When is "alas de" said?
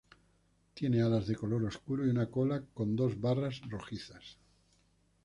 1.03-1.35